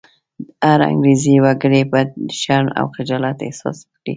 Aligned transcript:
هر 0.65 0.79
انګرېز 0.89 1.23
وګړی 1.43 1.81
به 1.91 1.99
د 2.29 2.29
شرم 2.41 2.67
او 2.79 2.85
خجالت 2.95 3.37
احساس 3.41 3.77
وکړي. 3.83 4.09